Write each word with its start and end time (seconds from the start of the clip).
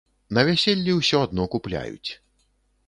На 0.37 0.43
вяселлі 0.47 0.91
ўсё 1.01 1.17
адно 1.29 1.47
купляюць. 1.57 2.11